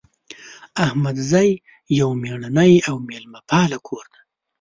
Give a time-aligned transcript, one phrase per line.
[0.85, 1.49] احمدزی
[1.99, 4.19] یو میړنۍ او میلمه پاله کور ده